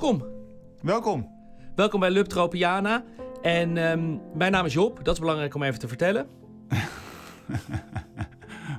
[0.00, 0.24] Welkom.
[0.82, 1.28] Welkom.
[1.74, 3.04] Welkom bij Lub Tropiana.
[3.42, 5.04] En ehm, mijn naam is Job.
[5.04, 6.26] Dat is belangrijk om even te vertellen.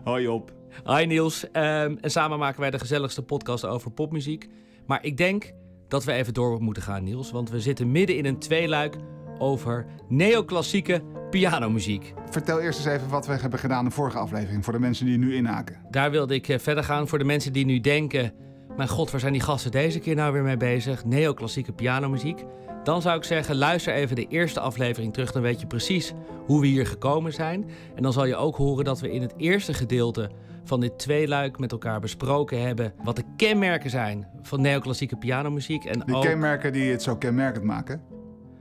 [0.03, 0.51] Hoi Job.
[0.85, 1.51] Hi Niels.
[1.51, 4.47] Ehm, en samen maken wij de gezelligste podcast over popmuziek.
[4.85, 5.53] Maar ik denk
[5.87, 7.31] dat we even door moeten gaan, Niels.
[7.31, 8.95] Want we zitten midden in een tweeluik
[9.37, 12.13] over neoclassieke pianomuziek.
[12.29, 15.05] Vertel eerst eens even wat we hebben gedaan in de vorige aflevering voor de mensen
[15.05, 15.81] die nu inhaken.
[15.89, 18.45] Daar wilde ik eh, verder gaan voor de mensen die nu denken...
[18.77, 21.05] Mijn god, waar zijn die gasten deze keer nou weer mee bezig?
[21.05, 22.43] Neoclassieke pianomuziek.
[22.83, 25.31] Dan zou ik zeggen, luister even de eerste aflevering terug.
[25.31, 26.13] Dan weet je precies
[26.45, 27.69] hoe we hier gekomen zijn.
[27.95, 30.29] En dan zal je ook horen dat we in het eerste gedeelte
[30.63, 32.93] van dit tweeluik met elkaar besproken hebben...
[33.03, 35.85] wat de kenmerken zijn van neoclassieke pianomuziek.
[35.85, 36.23] En Die ook...
[36.23, 38.01] kenmerken die het zo kenmerkend maken.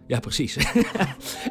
[0.07, 0.57] Ja, precies.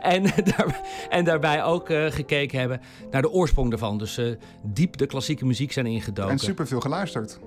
[0.02, 3.97] en, daar, en daarbij ook eh, gekeken hebben naar de oorsprong daarvan.
[3.97, 4.25] Dus eh,
[4.63, 6.31] diep de klassieke muziek zijn ingedoken.
[6.31, 7.39] En superveel geluisterd.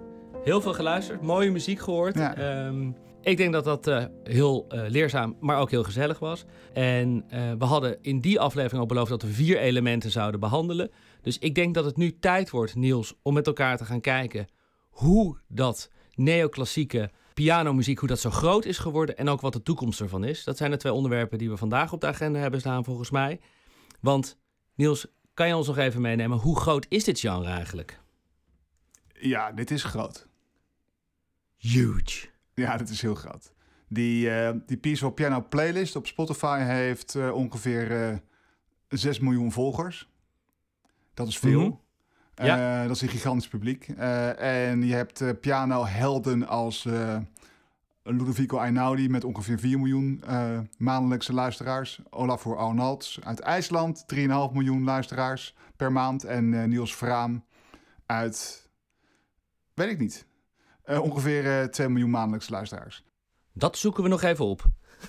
[0.48, 2.14] Heel veel geluisterd, mooie muziek gehoord.
[2.14, 2.36] Ja.
[2.36, 6.44] Ehm, ik denk dat dat eh, heel eh, leerzaam, maar ook heel gezellig was.
[6.72, 10.91] En eh, we hadden in die aflevering ook beloofd dat we vier elementen zouden behandelen.
[11.22, 14.48] Dus ik denk dat het nu tijd wordt, Niels, om met elkaar te gaan kijken
[14.88, 20.00] hoe dat neoclassieke pianomuziek, hoe dat zo groot is geworden en ook wat de toekomst
[20.00, 20.44] ervan is.
[20.44, 23.41] Dat zijn de twee onderwerpen die we vandaag op de agenda hebben staan, volgens mij.
[24.00, 24.38] Want
[24.74, 28.00] Niels, kan je ons nog even meenemen, hoe groot is dit genre eigenlijk?
[29.20, 30.27] Ja, dit is groot.
[31.58, 32.28] Huge.
[32.54, 33.52] Ja, dit is heel groot.
[33.88, 38.16] Die, eh die Peaceful Piano playlist op Spotify heeft eh, ongeveer eh
[38.88, 40.08] 6 miljoen volgers.
[41.14, 41.60] Dat is veel.
[41.60, 42.46] Mhm.
[42.46, 42.86] Ja.
[42.86, 43.88] Dat is een gigantisch publiek.
[44.38, 46.88] En je hebt pianohelden als
[48.02, 50.24] Ludovico Einaudi met ongeveer 4 miljoen
[50.76, 52.00] maandelijkse luisteraars.
[52.10, 54.18] Olafur Arnolds uit IJsland, 3,5
[54.52, 56.24] miljoen luisteraars per maand.
[56.24, 57.44] En Niels Vraam
[58.06, 58.68] uit,
[59.74, 60.26] weet ik niet,
[60.88, 63.04] ongeveer eh 2 miljoen maandelijkse luisteraars.
[63.53, 64.65] Dat zoeken we nog even op.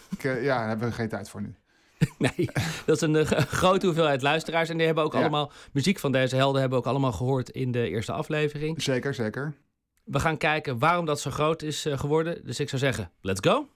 [0.10, 1.56] Ik, eh, ja, daar hebben we geen tijd voor nu.
[2.18, 2.50] Nee,
[2.86, 4.70] dat is een eh, grote hoeveelheid luisteraars.
[4.70, 5.20] En die hebben ook Ja.
[5.20, 8.82] allemaal muziek van deze helden hebben ook allemaal gehoord in de eerste aflevering.
[8.84, 9.54] Zeker, zeker.
[10.04, 12.46] We gaan kijken waarom dat zo groot is eh, geworden.
[12.46, 13.68] Dus ik zou zeggen, let's go.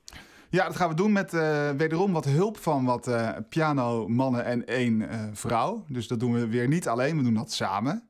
[0.49, 4.65] Ja, dat gaan we doen met eh, wederom wat hulp van wat eh pianomannen en
[4.67, 5.85] één eh, vrouw.
[5.87, 8.07] Dus dat doen we weer niet alleen, we doen dat samen.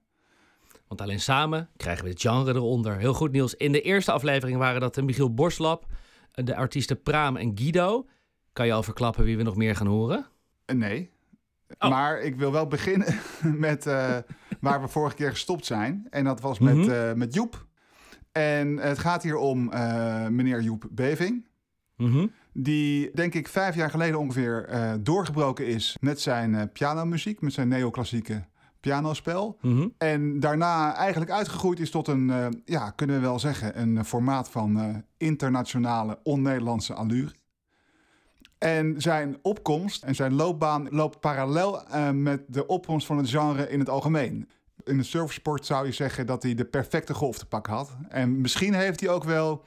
[0.98, 2.98] Want alleen samen krijgen we het genre eronder.
[2.98, 3.56] Heel goed, Niels.
[3.56, 5.86] In de eerste aflevering waren dat de Michiel Borslap,
[6.32, 8.06] eh, de artiesten Praam en Guido.
[8.52, 10.26] Kan je al verklappen wie we nog meer gaan horen?
[10.66, 11.10] Eh, nee.
[11.80, 11.90] Oh.
[11.90, 13.16] Maar ik wil wel beginnen
[13.68, 14.18] met eh,
[14.60, 16.08] waar we vorige keer gestopt zijn.
[16.10, 16.90] En dat was met, Mhm.
[16.90, 17.66] eh, met Joep.
[18.32, 21.48] En het gaat hier om eh, meneer Joep Beving.
[21.98, 22.28] Mhm.
[22.54, 27.54] Die, denk ik, vijf jaar geleden ongeveer eh, doorgebroken is met zijn eh, pianomuziek, met
[27.54, 28.46] zijn neoclassieke
[28.84, 29.58] pianospel.
[29.62, 29.88] Mhm.
[29.98, 34.50] En daarna eigenlijk uitgegroeid is tot een, eh, ja, kunnen we wel zeggen, een formaat
[34.50, 37.32] van eh, internationale on-Nederlandse allure.
[38.58, 43.70] En zijn opkomst en zijn loopbaan loopt parallel eh, met de opkomst van het genre
[43.70, 44.50] in het algemeen.
[44.84, 47.96] In de surfsport zou je zeggen dat hij de perfecte golf te pakken had.
[48.10, 49.64] En misschien heeft hij ook wel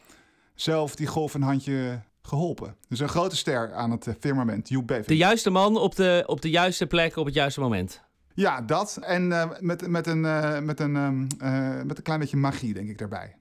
[0.55, 2.77] zelf die golf een handje geholpen.
[2.89, 5.07] Dus een grote ster aan het eh, firmament, Beving.
[5.07, 8.03] De juiste man op de, op de juiste plek op het juiste moment.
[8.37, 8.97] Ja, dat.
[8.97, 12.75] En eh, met, met, een, eh, met, een, ehm, eh, met een klein beetje magie,
[12.75, 13.37] denk ik, daarbij.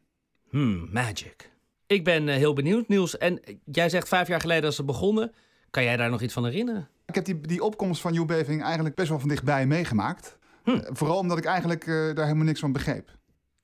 [0.49, 1.51] Hmm, magic.
[1.87, 3.17] Ik ben heel benieuwd, Niels.
[3.17, 5.33] En jij zegt vijf jaar geleden als ze begonnen.
[5.69, 6.87] Kan jij daar nog iets van herinneren?
[7.05, 10.37] Ik heb die, die opkomst van Joep Beving eigenlijk best wel van dichtbij meegemaakt.
[10.63, 10.79] Hm.
[10.83, 13.17] Vooral omdat ik eigenlijk daar helemaal niks van begreep.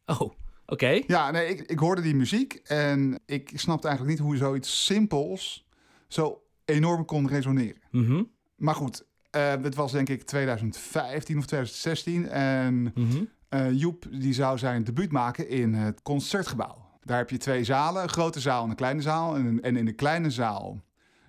[0.05, 0.31] Oh,
[0.65, 1.01] oké.
[1.07, 5.67] Ja, nee, ik, ik hoorde die muziek en ik snapte eigenlijk niet hoe zoiets simpels
[6.07, 7.81] zo enorm kon resoneren.
[7.91, 8.23] Mhm,
[8.55, 13.23] Maar goed, eh dit was denk ik 2015 of 2016 en mhm.
[13.51, 16.89] Eh, Joep die zou zijn debuut maken in het concertgebouw.
[17.03, 19.35] Daar heb je twee zalen, een grote zaal en een kleine zaal.
[19.35, 20.81] En, en in de kleine zaal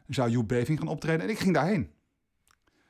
[0.08, 1.20] zou Joep Beving gaan optreden.
[1.20, 1.90] En ik ging daarheen.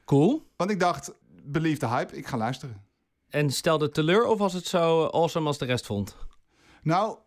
[0.04, 0.50] Cool.
[0.56, 1.12] Want ik dacht,
[1.42, 2.82] believe de hype, ik ga luisteren.
[3.28, 6.16] En stelde het teleur of was het zo awesome als de rest vond?
[6.82, 7.18] Nou,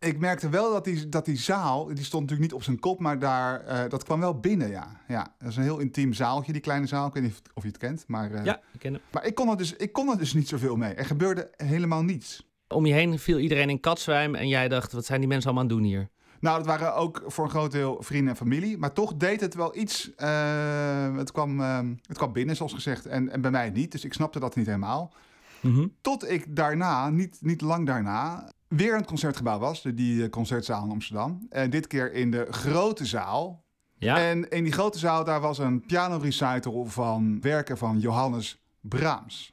[0.00, 3.00] ik merkte wel dat die, dat die zaal, die stond natuurlijk niet op zijn kop,
[3.00, 5.00] maar daar, eh, dat kwam wel binnen, ja.
[5.08, 5.34] ja.
[5.38, 7.06] Dat is een heel intiem zaaltje, die kleine zaal.
[7.06, 9.02] Ik weet niet of, je het kent, maar, eh, Ja, ik ken hem.
[9.12, 10.94] maar ik, kon er dus, ik kon er dus niet zoveel mee.
[10.94, 12.48] Er gebeurde helemaal niets.
[12.68, 15.68] Om je heen viel iedereen in katzwijm en jij dacht, wat zijn die mensen allemaal
[15.70, 16.08] aan het doen hier?
[16.40, 18.78] Nou, dat waren ook voor een groot deel vrienden en familie.
[18.78, 20.14] Maar toch deed het wel iets.
[20.14, 23.06] eh, het, kwam, eh, het kwam binnen, zoals gezegd.
[23.06, 23.92] En, en bij mij niet.
[23.92, 25.12] Dus ik snapte dat niet helemaal.
[25.60, 25.86] Mhm.
[26.00, 29.82] Tot ik daarna, niet, niet lang daarna, weer in het concertgebouw was.
[29.82, 31.46] de- Die eh, concertzaal in Amsterdam.
[31.50, 33.64] En dit keer in de grote zaal.
[33.98, 39.52] Ja, En in die grote zaal, daar was een piano-recital van werken van Johannes Brahms.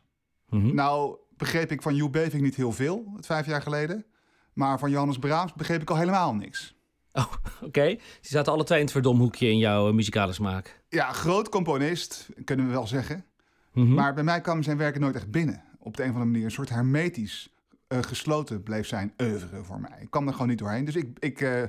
[0.50, 0.75] Mhm.
[0.75, 4.06] Nou, begreep ik van Joep Beving niet heel veel, het vijf jaar geleden.
[4.54, 6.75] Maar van Johannes Brahms begreep ik al helemaal niks.
[7.12, 7.25] Oh,
[7.68, 7.86] oké.
[7.88, 10.81] Die zaten alle twee in het verdomhoekje in jouw uh, muzikale smaak.
[10.90, 13.25] Ja, groot componist, kunnen we wel zeggen.
[13.74, 13.94] Mhm.
[13.94, 15.63] Maar bij mij kwam zijn werken nooit echt binnen.
[15.80, 17.56] Op de een of andere manier een soort hermetisch
[17.94, 19.98] uh, gesloten bleef zijn oeuvre voor mij.
[20.01, 20.86] Ik kwam er gewoon niet doorheen.
[20.86, 21.63] Dus ik, ik uh,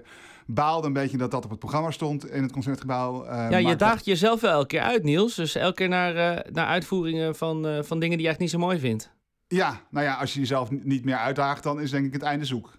[0.47, 3.25] baalde een beetje dat dat op het programma stond in het concertgebouw.
[3.25, 5.35] Uh, ja, je daagt jezelf wel elke keer uit, Niels.
[5.35, 8.79] Dus elke keer naar, naar uitvoeringen van, van dingen die je eigenlijk niet zo mooi
[8.79, 9.11] vindt.
[9.47, 12.45] Ja, nou ja, als je jezelf niet meer uitdaagt, dan is denk ik het einde
[12.45, 12.79] zoek.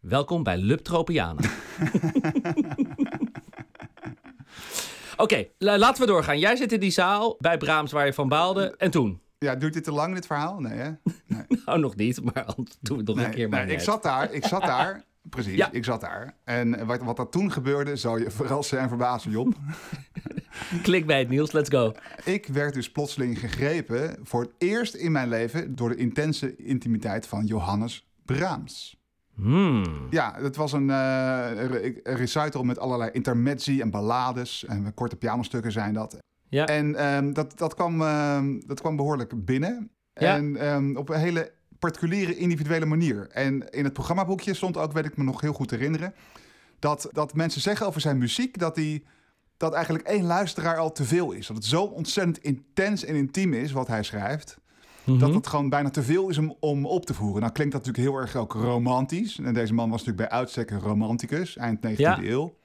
[0.00, 1.40] Welkom bij Lub Tropiana.
[5.16, 6.38] Oké, okay, laten we doorgaan.
[6.38, 8.74] Jij zit in die zaal bij Brahms waar je van baalde.
[8.76, 9.20] En toen?
[9.38, 10.60] Ja, duurt dit te lang, dit verhaal?
[10.60, 10.90] Nee, hè?
[11.26, 11.42] Nee.
[11.66, 13.48] nou, nog niet, maar anders doen we het nog nee, een keer.
[13.48, 15.02] Maar nee, ik zat daar, ik zat daar.
[15.30, 15.72] Precies, Ja.
[15.72, 16.34] ik zat daar.
[16.44, 19.54] En wat, wat er toen gebeurde, zal je verrassen en verbazen, Job.
[20.82, 21.92] Klik bij het Niels, let's go.
[22.24, 27.26] ik werd dus plotseling gegrepen voor het eerst in mijn leven door de intense intimiteit
[27.26, 28.96] van Johannes Brahms.
[29.34, 30.06] Hmm.
[30.10, 31.50] Ja, het was een, eh,
[32.02, 34.64] een recital met allerlei intermezzi en ballades.
[34.64, 36.18] En korte pianostukken zijn dat.
[36.48, 36.66] Ja.
[36.66, 39.90] En ehm, dat, dat, kwam, ehm, dat kwam behoorlijk binnen.
[40.14, 40.36] Ja.
[40.36, 43.28] En ehm, op een hele particuliere, individuele manier.
[43.30, 46.14] En in het programmaboekje stond ook, weet ik me nog heel goed herinneren...
[46.78, 49.02] dat, dat mensen zeggen over zijn muziek dat hij...
[49.56, 51.46] dat eigenlijk één luisteraar al te veel is.
[51.46, 54.58] Dat het zo ontzettend intens en intiem is wat hij schrijft...
[55.04, 55.18] Mhm.
[55.18, 57.40] Dat het gewoon bijna te veel is om, om op te voeren.
[57.40, 59.38] Nou klinkt dat natuurlijk heel erg ook romantisch.
[59.38, 62.18] En deze man was natuurlijk bij uitstek een romanticus, eind 19e Ja.
[62.22, 62.56] eeuw.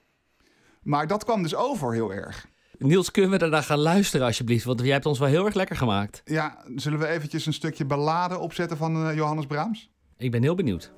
[0.81, 2.47] Maar dat kwam dus over heel erg.
[2.77, 4.65] Niels, kunnen we daarna gaan luisteren alsjeblieft?
[4.65, 6.21] Want jij hebt ons wel heel erg lekker gemaakt.
[6.25, 9.89] Ja, zullen we eventjes een stukje ballade opzetten van eh, Johannes Brahms?
[10.17, 10.93] Ik ben heel benieuwd.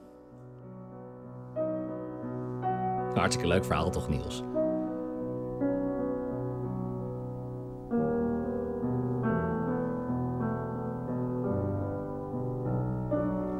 [3.13, 4.43] Hartstikke leuk verhaal toch, Niels?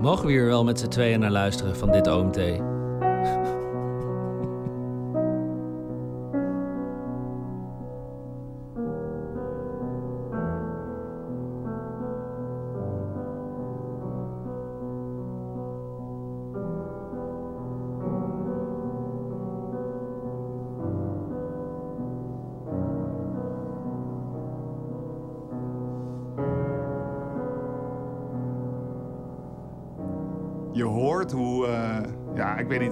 [0.01, 2.37] Mogen we hier wel met z'n tweeën naar luisteren van dit OMT?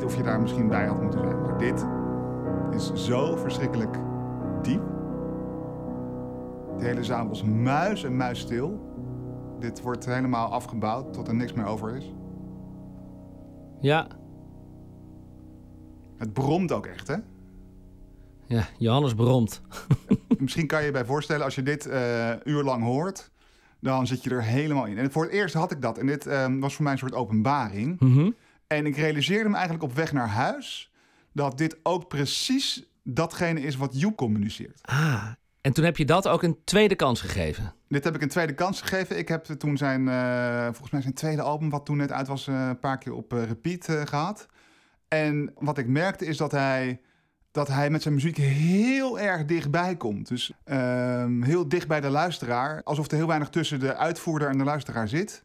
[0.04, 1.42] niet of je daar misschien bij had moeten zijn.
[1.42, 1.86] Maar dit
[2.72, 3.98] is zo verschrikkelijk
[4.62, 4.82] diep.
[6.78, 8.92] De hele zaal was muis en muisstil.
[9.60, 12.14] Dit wordt helemaal afgebouwd tot er niks meer over is.
[13.80, 14.08] Ja,
[16.18, 17.16] Het bromt ook echt, hè?
[18.46, 19.62] ja Johannes bromt.
[20.40, 23.32] Misschien kan je je bij voorstellen, als je dit eh uurlang hoort,
[23.80, 24.98] dan zit je er helemaal in.
[24.98, 25.98] En voor het eerst had ik dat.
[25.98, 28.00] En dit eh, was voor mij een soort openbaring.
[28.00, 28.32] Mhm.
[28.78, 30.92] En ik realiseerde me eigenlijk op weg naar huis
[31.32, 34.80] dat dit ook precies datgene is wat Joep communiceert.
[34.82, 35.28] Ah,
[35.62, 37.74] en toen heb je dat ook een tweede kans gegeven.
[37.88, 39.18] Dit heb ik een tweede kans gegeven.
[39.18, 42.48] Ik heb toen zijn, eh, volgens mij zijn tweede album, wat toen net uit was,
[42.48, 44.48] eh, een paar keer op eh, repeat eh, gehad.
[45.08, 47.02] En wat ik merkte is dat hij,
[47.52, 50.28] dat hij met zijn muziek heel erg dichtbij komt.
[50.28, 52.82] Dus ehm, heel dicht bij de luisteraar.
[52.84, 55.44] Alsof er heel weinig tussen de uitvoerder en de luisteraar zit.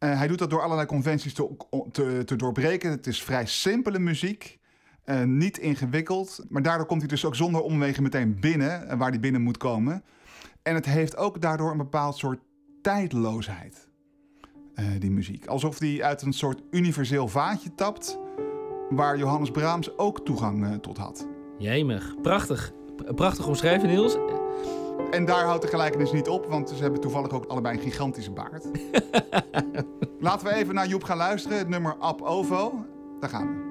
[0.00, 2.90] Eh, hij doet dat door allerlei conventies te, te, doorbreken.
[2.90, 4.58] Het is vrij simpele muziek.
[5.04, 6.44] eh, niet ingewikkeld.
[6.48, 9.56] Maar daardoor komt hij dus ook zonder omwegen meteen binnen, eh, waar hij binnen moet
[9.56, 10.02] komen.
[10.62, 12.40] En het heeft ook daardoor een bepaald soort
[12.82, 13.88] tijdloosheid,
[14.98, 15.46] die muziek.
[15.46, 18.18] Alsof die uit een soort universeel vaatje tapt,
[18.90, 21.26] waar Johannes Brahms ook toegang tot had.
[21.58, 22.72] Jemig, prachtig.
[23.14, 24.39] Prachtig omschreven, Niels.
[25.10, 28.30] En daar houdt de gelijkenis niet op, want ze hebben toevallig ook allebei een gigantische
[28.30, 28.64] baard.
[30.20, 32.84] Laten we even naar Joep gaan luisteren, het nummer Ab Ovo.
[33.20, 33.69] Daar gaan we.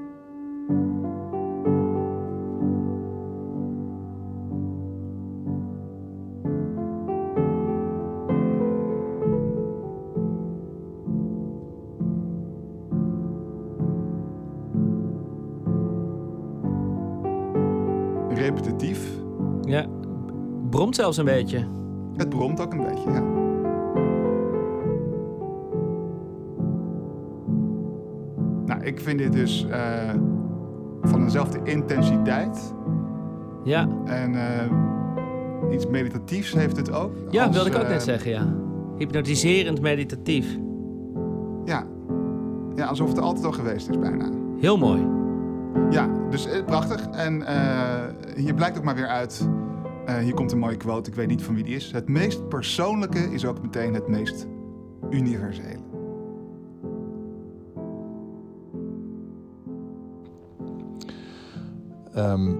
[20.90, 21.68] Bromt zelfs een beetje.
[22.18, 23.24] Het bromt ook een beetje, ja.
[28.66, 30.14] Nou, ik vind dit dus eh,
[31.02, 32.74] van dezelfde intensiteit.
[33.64, 37.14] Ja, En eh, iets meditatiefs heeft het ook.
[37.30, 38.54] ja Als, wilde ik ook eh, net zeggen, ja.
[38.98, 40.58] Hypnotiserend meditatief.
[41.66, 41.86] Ja.
[42.76, 44.30] ja, alsof het er altijd al geweest is bijna.
[44.60, 45.08] Heel mooi.
[45.90, 47.10] Ja, dus eh, prachtig.
[47.10, 49.50] En eh, hier blijkt ook maar weer uit...
[50.18, 51.92] eh, hier komt een mooie quote, ik weet niet van wie die is.
[51.92, 54.48] Het meest persoonlijke is ook meteen het meest
[55.10, 55.90] universele.
[62.20, 62.52] ehm,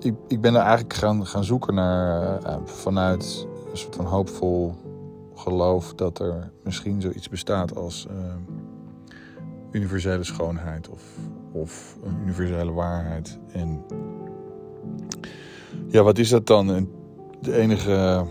[0.00, 4.74] ik, ik ben er eigenlijk gaan, gaan zoeken naar uh, vanuit een soort van hoopvol
[5.34, 8.34] geloof dat er misschien zoiets bestaat als uh,
[9.70, 11.02] universele schoonheid of,
[11.52, 13.38] of een universele waarheid.
[13.52, 13.84] En
[15.90, 16.88] ja, wat is dat dan?
[17.40, 18.26] De enige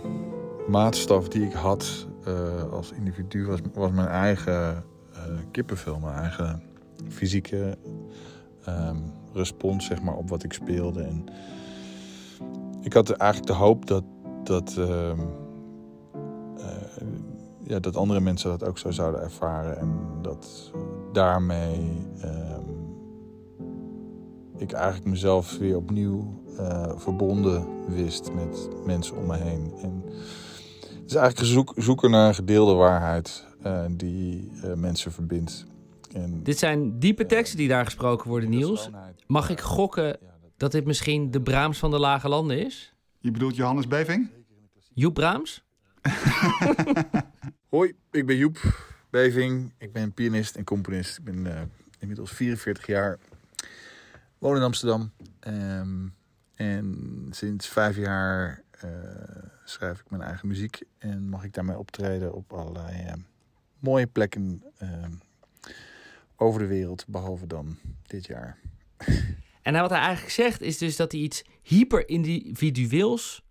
[0.68, 5.20] maatstaf die ik had uh, als individu was, was mijn eigen uh,
[5.52, 6.64] kippenvel, mijn eigen
[7.08, 7.78] fysieke
[8.68, 11.02] um, respons zeg maar, op wat ik speelde.
[11.02, 11.24] En
[12.82, 14.04] ik had eigenlijk de hoop dat,
[14.44, 15.12] dat, uh,
[17.64, 19.78] ja, dat andere mensen dat ook zo zouden ervaren.
[19.78, 20.72] En dat
[21.14, 22.59] daarmee ehm,
[24.60, 29.74] ik eigenlijk mezelf weer opnieuw uh, verbonden wist met mensen om me heen.
[29.82, 30.04] En
[30.84, 35.66] het is eigenlijk zoek, zoeken naar een gedeelde waarheid uh, die uh, mensen verbindt.
[36.14, 38.90] En, dit zijn diepe teksten die daar gesproken worden, Niels.
[39.28, 40.18] Mag ik gokken
[40.58, 42.94] dat dit misschien de Braams van de Lage Landen is?
[43.20, 44.30] Je bedoelt Johannes Beving?
[44.94, 45.64] Joep Braams?
[47.70, 48.58] Hoi, ik ben Joep
[49.10, 49.74] Beving.
[49.78, 51.18] Ik ben pianist en componist.
[51.18, 51.62] Ik ben uh,
[52.00, 53.20] inmiddels 44 jaar.
[54.40, 55.12] Woon in Amsterdam.
[55.48, 56.16] Um,
[56.56, 58.92] en sinds vijf jaar uh,
[59.64, 60.82] schrijf ik mijn eigen muziek.
[60.98, 63.14] En mag ik daarmee optreden op allerlei uh,
[63.80, 64.64] mooie plekken
[66.36, 67.06] over de wereld.
[67.08, 67.78] Behalve dan
[68.08, 68.58] dit jaar.
[69.62, 73.44] En wat hij eigenlijk zegt is dus dat hij iets hyper-individueels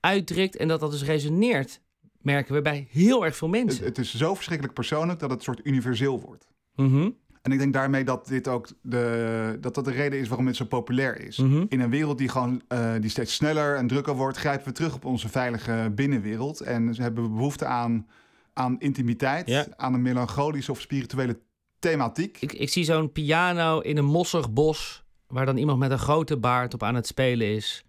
[0.00, 1.80] uitdrukt en dat dat dus resoneert,
[2.20, 3.84] merken we bij heel erg veel mensen.
[3.84, 6.46] Het, het is zo verschrikkelijk persoonlijk dat het een soort universeel wordt.
[6.74, 10.46] Mm En ik denk daarmee dat dit ook de, dat dat de reden is waarom
[10.46, 11.36] het zo populair is.
[11.36, 11.64] Mhm.
[11.68, 14.94] In een wereld die gewoon uh, die steeds sneller en drukker wordt, grijpen we terug
[14.94, 16.60] op onze veilige binnenwereld.
[16.60, 18.06] En ze hebben behoefte aan,
[18.52, 19.66] aan intimiteit, Ja.
[19.76, 21.38] aan een melancholische of spirituele
[21.78, 22.36] thematiek.
[22.40, 26.36] Ik, ik zie zo'n piano in een mossig bos, waar dan iemand met een grote
[26.36, 27.84] baard op aan het spelen is.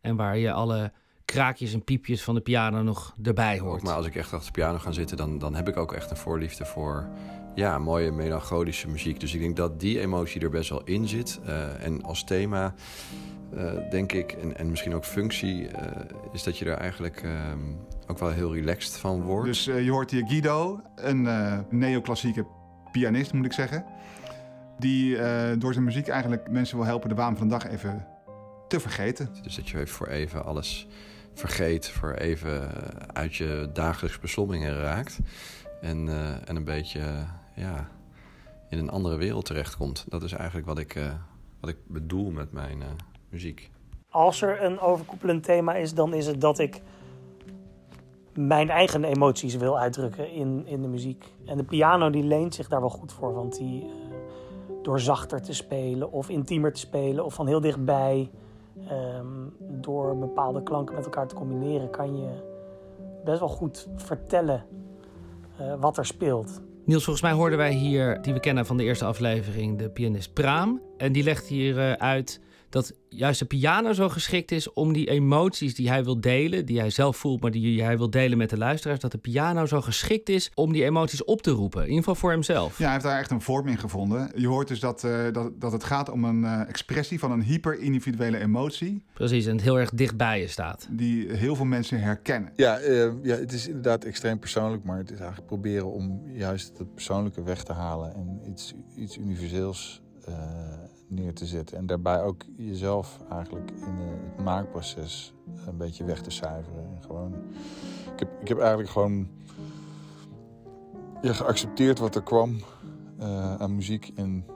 [0.00, 0.92] En waar je alle
[1.24, 3.82] kraakjes en piepjes van de piano nog erbij hoort.
[3.82, 6.10] Maar als ik echt achter de piano ga zitten, dan, dan heb ik ook echt
[6.10, 7.08] een voorliefde voor
[7.54, 9.20] ja, mooie melancholische muziek.
[9.20, 11.40] Dus ik denk dat die emotie er best wel in zit.
[11.46, 12.74] Uh, en als thema,
[13.54, 15.70] uh, denk ik, en, en misschien ook functie, uh,
[16.32, 17.58] is dat je er eigenlijk ehm,
[18.06, 19.46] ook wel heel relaxed van wordt.
[19.46, 21.28] Dus je hoort hier Guido, een
[21.70, 22.46] neoclassieke
[22.92, 23.84] pianist moet ik zeggen.
[24.78, 25.16] Die
[25.58, 28.06] door zijn muziek eigenlijk mensen wil helpen de waan van de dag even
[28.68, 29.28] te vergeten.
[29.42, 30.86] Dus dat je even voor even alles
[31.34, 32.70] vergeet, voor even
[33.12, 35.18] uit je dagelijks beslommingen raakt.
[35.80, 37.88] En, uh, en een beetje uh, ja,
[38.68, 40.04] in een andere wereld terechtkomt.
[40.08, 40.98] Dat is eigenlijk wat ik,
[41.60, 42.82] wat ik bedoel met mijn
[43.28, 43.70] muziek.
[44.08, 46.80] Als er een overkoepelend thema is, dan is het dat ik
[48.34, 51.24] mijn eigen emoties wil uitdrukken in, in de muziek.
[51.46, 53.86] En de piano die leent zich daar wel goed voor, want die
[54.82, 58.30] door zachter te spelen of intiemer te spelen of van heel dichtbij
[58.90, 62.28] Um, door bepaalde klanken met elkaar te combineren, kan je
[63.24, 64.64] best wel goed vertellen
[65.60, 66.62] uh, wat er speelt.
[66.84, 70.32] Niels, volgens mij hoorden wij hier, die we kennen van de eerste aflevering, de pianist
[70.32, 70.80] Praam.
[70.96, 72.40] En die legt hier uh, uit
[72.74, 76.78] dat juist de piano zo geschikt is om die emoties die hij wil delen, die
[76.78, 79.80] hij zelf voelt, maar die hij wil delen met de luisteraars, dat de piano zo
[79.80, 81.80] geschikt is om die emoties op te roepen.
[81.80, 82.78] In ieder geval voor hemzelf.
[82.78, 84.30] Ja, hij heeft daar echt een vorm in gevonden.
[84.36, 87.42] Je hoort dus dat, uh, dat, dat het gaat om een uh, expressie van een
[87.42, 89.04] hyper-individuele emotie.
[89.12, 90.88] Precies, en het heel erg dichtbij je staat.
[90.90, 92.52] Die heel veel mensen herkennen.
[92.56, 96.78] Ja, uh, ja, het is inderdaad extreem persoonlijk, maar het is eigenlijk proberen om juist
[96.78, 100.02] het persoonlijke weg te halen en iets, iets universeels
[101.14, 101.76] neer te zetten.
[101.76, 105.34] En daarbij ook jezelf eigenlijk in het maakproces
[105.66, 106.84] een beetje weg te cijferen.
[106.94, 107.34] En gewoon,
[108.12, 109.28] ik, heb, ik heb eigenlijk gewoon
[111.20, 112.56] geaccepteerd wat er kwam
[113.20, 114.12] uh, aan muziek.
[114.14, 114.46] En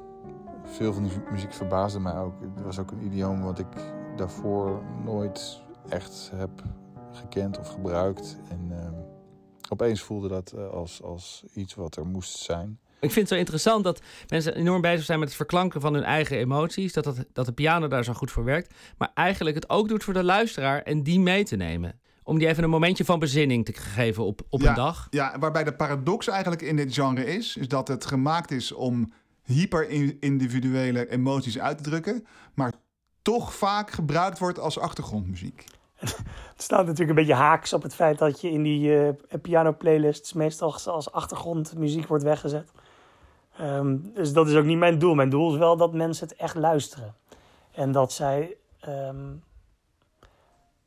[0.64, 2.40] veel van die muziek verbaasde mij ook.
[2.40, 6.62] Het was ook een idioom wat ik daarvoor nooit echt heb
[7.12, 8.36] gekend of gebruikt.
[8.48, 8.88] En uh,
[9.68, 12.78] opeens voelde dat uh, als, als iets wat er moest zijn.
[13.00, 16.02] Ik vind het zo interessant dat mensen enorm bezig zijn met het verklanken van hun
[16.02, 16.92] eigen emoties.
[16.92, 18.74] Dat, dat, dat de piano daar zo goed voor werkt.
[18.96, 22.00] Maar eigenlijk het ook doet voor de luisteraar en die mee te nemen.
[22.22, 25.06] Om die even een momentje van bezinning te geven op, op ja, een dag.
[25.10, 29.12] Ja, waarbij de paradox eigenlijk in dit genre is, is dat het gemaakt is om
[29.44, 32.72] hyper-individuele emoties uit te drukken, maar
[33.22, 35.64] toch vaak gebruikt wordt als achtergrondmuziek.
[35.98, 39.08] Het staat natuurlijk een beetje haaks op het feit dat je in die uh,
[39.42, 42.70] piano-playlists meestal als achtergrondmuziek wordt weggezet.
[43.60, 45.14] Um, dus dat is ook niet mijn doel.
[45.14, 47.14] Mijn doel is wel dat mensen het echt luisteren.
[47.72, 48.56] En dat zij
[48.88, 49.42] um,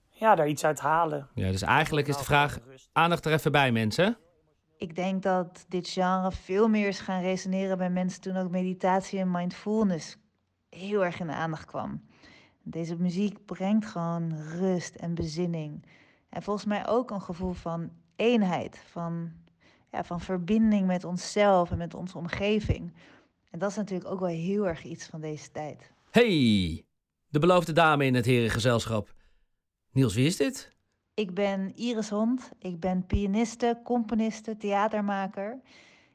[0.09, 1.27] ja, daar iets uit halen.
[1.33, 2.59] Ja, dus eigenlijk is de vraag,
[2.91, 4.17] aandacht er even bij mensen.
[4.77, 9.19] Ik denk dat dit genre veel meer is gaan resoneren bij mensen toen ook meditatie
[9.19, 10.17] en mindfulness
[10.69, 12.01] heel erg in de aandacht kwam.
[12.63, 15.85] Deze muziek brengt gewoon rust en bezinning.
[16.29, 19.31] En volgens mij ook een gevoel van eenheid, van,
[19.91, 22.93] ja, van verbinding met onszelf en met onze omgeving.
[23.49, 25.91] En dat is natuurlijk ook wel heel erg iets van deze tijd.
[26.09, 26.85] Hey,
[27.27, 29.13] de beloofde dame in het herengezelschap.
[29.91, 30.75] Niels, wie is dit?
[31.13, 32.51] Ik ben Iris Hond.
[32.59, 35.59] Ik ben pianiste, componiste, theatermaker.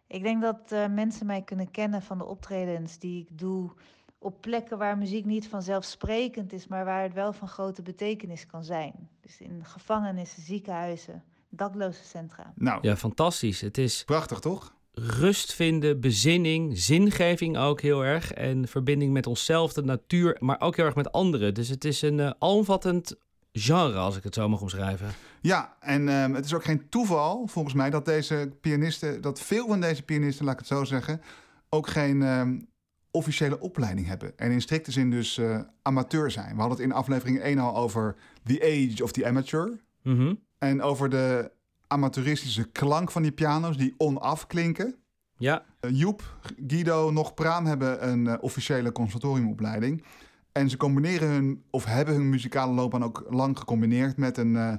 [0.06, 3.72] Ik denk dat uh, mensen mij kunnen kennen van de optredens die ik doe
[4.18, 8.64] op plekken waar muziek niet vanzelfsprekend is, maar waar het wel van grote betekenis kan
[8.64, 9.08] zijn.
[9.20, 11.24] Dus in gevangenissen, ziekenhuizen,
[11.56, 12.52] dakloze centra.
[12.54, 13.60] Nou, Ja, fantastisch.
[13.60, 14.74] Het is prachtig toch?
[14.98, 18.32] rust vinden, bezinning, zingeving ook heel erg.
[18.32, 21.54] En verbinding met onszelf, de natuur, maar ook heel erg met anderen.
[21.54, 23.16] Dus het is een uh, alomvattend
[23.52, 25.08] genre, als ik het zo mag omschrijven.
[25.40, 29.66] Ja, en um, het is ook geen toeval, volgens mij, dat deze pianisten, dat veel
[29.66, 31.20] van deze pianisten, laat ik het zo zeggen,
[31.68, 32.68] ook geen um,
[33.10, 34.38] officiële opleiding hebben.
[34.38, 36.54] En in strikte zin dus uh, amateur zijn.
[36.54, 39.80] We hadden het in aflevering 1 al over The Age of the Amateur.
[40.02, 40.44] Mm -hmm.
[40.58, 41.50] En over de
[41.86, 44.96] amateuristische klank van die piano's die onaf klinken.
[45.36, 45.64] Ja.
[45.80, 50.04] Uh, Joep, Guido, nog Praam hebben een uh, officiële conservatoriumopleiding.
[50.52, 54.74] En ze combineren hun, of hebben hun muzikale loopbaan ook lang gecombineerd met een, uh,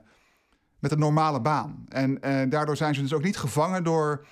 [0.79, 1.85] met een normale baan.
[1.89, 2.19] En
[2.49, 4.25] daardoor zijn ze dus ook niet gevangen door,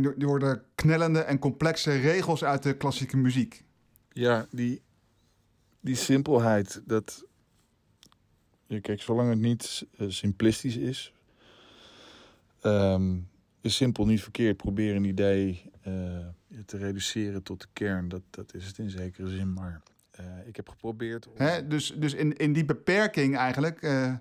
[0.00, 3.64] door, door de knellende en complexe regels uit de klassieke muziek.
[4.08, 4.82] Ja, die,
[5.80, 7.24] die simpelheid, dat...
[8.80, 11.12] Kijk, zolang het niet simplistisch is,
[12.62, 13.28] um,
[13.60, 14.56] is simpel niet verkeerd.
[14.56, 15.94] Proberen een idee uh,
[16.66, 19.52] te reduceren tot de kern, dat, dat is het in zekere zin.
[19.52, 19.82] Maar
[20.20, 21.28] uh, ik heb geprobeerd.
[21.28, 21.32] Om...
[21.36, 21.66] Hè?
[21.66, 24.14] Dus, dus in, in die beperking eigenlijk uh,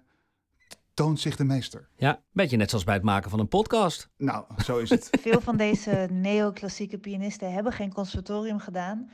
[0.94, 1.88] toont zich de meester.
[1.96, 4.10] Ja, een beetje net zoals bij het maken van een podcast.
[4.18, 5.10] Nou, zo is het.
[5.22, 9.10] Veel van deze neoclassieke pianisten hebben geen conservatorium gedaan.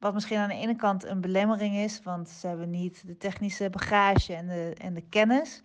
[0.00, 3.70] Wat misschien aan de ene kant een belemmering is, want ze hebben niet de technische
[3.70, 5.62] bagage en de, en de kennis.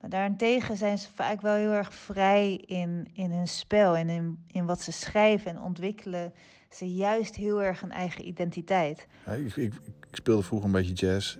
[0.00, 4.44] Maar daarentegen zijn ze vaak wel heel erg vrij in, in hun spel en in,
[4.46, 6.32] in wat ze schrijven en ontwikkelen
[6.70, 9.06] ze juist heel erg een eigen identiteit.
[9.36, 9.72] Ik, ik,
[10.10, 11.38] speelde vroeger een beetje jazz.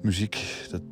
[0.00, 0.82] Muziek, dat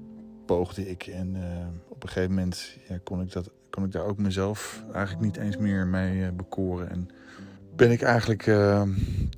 [0.47, 1.07] poogde ik.
[1.07, 4.85] En uh, op een gegeven moment ja, kon, ik dat, kon ik daar ook mezelf
[4.93, 6.91] eigenlijk niet eens meer mee uh, bekoren.
[6.91, 7.09] En
[7.79, 8.83] ben ik eigenlijk, uh,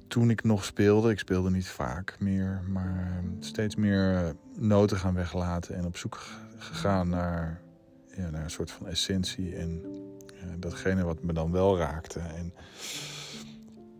[0.08, 5.74] toen ik nog speelde, ik speelde niet vaak meer, maar steeds meer noten gaan weglaten
[5.74, 6.20] en op zoek
[6.58, 7.60] gegaan naar,
[8.16, 9.82] ja, naar een soort van essentie en
[10.34, 12.20] uh, datgene wat me dan wel raakte.
[12.20, 12.54] En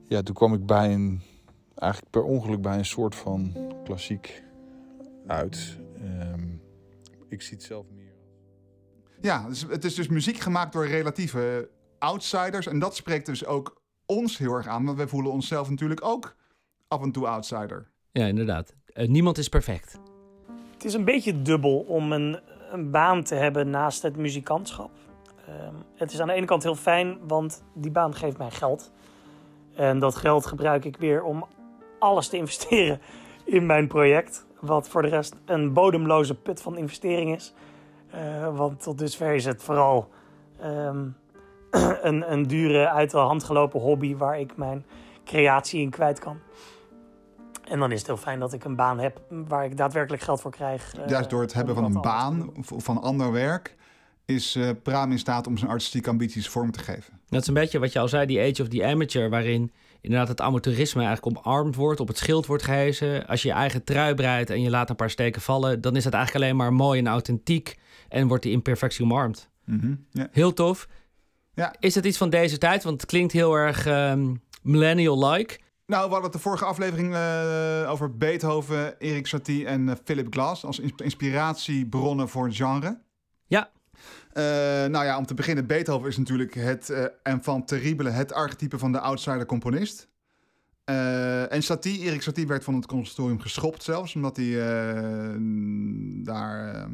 [0.08, 1.22] ja, toen kwam ik bij een,
[1.74, 4.42] eigenlijk per ongeluk bij een soort van klassiek
[5.26, 5.76] uit.
[6.02, 6.62] Um,
[7.28, 8.14] ik zie het zelf meer.
[9.20, 12.66] Ja, het is dus muziek gemaakt door relatieve outsiders.
[12.66, 13.79] En dat spreekt dus ook
[14.10, 16.36] ons heel erg aan, want wij voelen onszelf natuurlijk ook
[16.88, 17.90] af en toe outsider.
[18.12, 18.74] Ja, inderdaad.
[18.94, 19.98] Uh, niemand is perfect.
[20.72, 24.90] Het is een beetje dubbel om een, een baan te hebben naast het muzikantschap.
[25.48, 25.54] Uh,
[25.94, 28.92] het is aan de ene kant heel fijn, want die baan geeft mij geld.
[29.74, 31.46] En dat geld gebruik ik weer om
[31.98, 33.00] alles te investeren
[33.44, 34.46] in mijn project.
[34.60, 37.54] Wat voor de rest een bodemloze put van investering is.
[38.14, 40.08] Uh, want tot dusver is het vooral
[40.64, 41.16] um,
[42.08, 44.84] een, een dure, uit de hand gelopen hobby waar ik mijn
[45.24, 46.38] creatie in kwijt kan.
[47.64, 50.40] En dan is het heel fijn dat ik een baan heb waar ik daadwerkelijk geld
[50.40, 50.94] voor krijg.
[50.98, 53.76] Uh, Juist door het hebben van een baan of van ander werk
[54.24, 57.20] is uh, Praam in staat om zijn artistieke ambities vorm te geven.
[57.28, 60.28] Dat is een beetje wat je al zei, die Age of the Amateur, waarin inderdaad
[60.28, 63.26] het amateurisme eigenlijk omarmd wordt, op het schild wordt gehezen.
[63.26, 66.04] Als je je eigen trui breidt en je laat een paar steken vallen, dan is
[66.04, 67.78] het eigenlijk alleen maar mooi en authentiek
[68.08, 69.48] en wordt die imperfectie omarmd.
[69.64, 70.04] Mm -hmm.
[70.10, 70.28] ja.
[70.30, 70.88] Heel tof.
[71.52, 71.74] Ja.
[71.78, 72.82] Is het iets van deze tijd?
[72.82, 75.58] Want het klinkt heel erg um, millennial-like.
[75.86, 80.32] Nou, we hadden het de vorige aflevering uh, over Beethoven, Erik Satie en uh, Philip
[80.32, 83.00] Glass als inspiratiebronnen voor het genre.
[83.46, 83.70] Ja.
[84.32, 84.42] Uh,
[84.90, 88.92] nou ja, om te beginnen, Beethoven is natuurlijk het uh, enfant terrible, het archetype van
[88.92, 90.08] de outsider-componist.
[90.84, 94.50] En Satie, Erik Satie werd van het conservatorium geschopt zelfs, omdat hij
[96.24, 96.88] daar,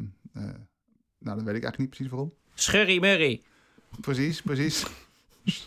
[1.19, 2.33] nou dat weet ik eigenlijk niet precies waarom.
[2.53, 3.41] Schurry Murray.
[4.01, 4.85] Precies, precies.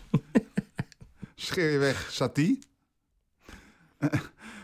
[1.35, 2.59] Scheer je weg, Satie.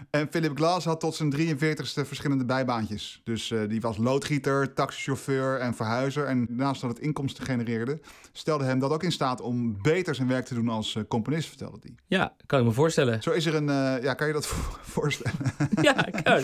[0.10, 3.22] En Philip Glass had tot zijn 43ste verschillende bijbaantjes.
[3.24, 6.26] Dus uh, die was loodgieter, taxichauffeur en verhuizer.
[6.26, 8.00] En naast dat het inkomsten genereerde,
[8.32, 11.48] stelde hem dat ook in staat om beter zijn werk te doen als uh, componist,
[11.48, 11.96] vertelde hij.
[12.06, 13.22] Ja, kan ik me voorstellen.
[13.22, 14.48] Zo is er een, uh, ja, kan je dat
[14.98, 15.38] voorstellen?
[15.82, 15.94] ja,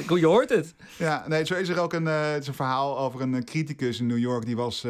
[0.06, 0.76] kan, je hoort het.
[0.98, 4.08] Ja, nee, zo is er ook een, het is een verhaal over een criticus in
[4.08, 4.46] New York.
[4.46, 4.86] Die was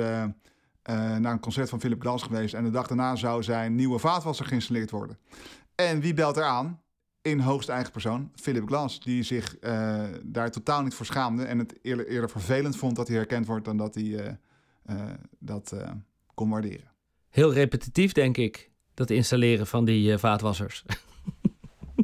[0.83, 2.53] naar een concert van Philip Glass geweest.
[2.53, 5.17] En de dag daarna zou zijn nieuwe vaatwasser geïnstalleerd worden.
[5.75, 6.81] En wie belt er aan?
[7.21, 11.59] in hoogste eigen persoon, Philip Glass, die zich eh, daar totaal niet voor schaamde en
[11.59, 14.37] het eerder, eerder vervelend vond dat hij herkend wordt dan dat hij
[14.85, 14.95] eh,
[15.39, 15.75] dat
[16.33, 16.91] kon waarderen.
[17.29, 20.83] Heel repetitief, denk ik, dat installeren van die vaatwassers.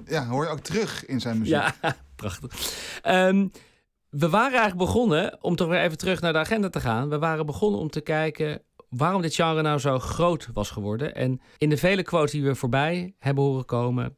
[0.05, 1.53] Ja, hoor je ook terug in zijn muziek.
[1.53, 1.75] Ja,
[2.15, 2.53] prachtig.
[3.01, 3.47] Ehm,
[4.09, 7.09] we waren eigenlijk begonnen, om toch weer even terug naar de agenda te gaan.
[7.09, 11.15] We waren begonnen om te kijken waarom dit genre nou zo groot was geworden.
[11.15, 14.17] En in de vele quotes die we voorbij hebben horen komen,